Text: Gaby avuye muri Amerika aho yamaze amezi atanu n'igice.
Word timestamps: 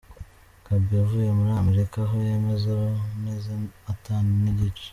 Gaby 0.65 0.93
avuye 1.03 1.29
muri 1.37 1.51
Amerika 1.61 1.97
aho 2.05 2.15
yamaze 2.29 2.67
amezi 3.13 3.51
atanu 3.93 4.27
n'igice. 4.41 4.87